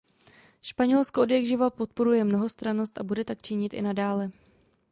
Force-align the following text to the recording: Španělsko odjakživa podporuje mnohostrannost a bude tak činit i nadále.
Španělsko 0.61 1.21
odjakživa 1.21 1.69
podporuje 1.69 2.23
mnohostrannost 2.23 2.97
a 2.99 3.03
bude 3.03 3.23
tak 3.25 3.41
činit 3.41 3.73
i 3.73 3.81
nadále. 3.81 4.31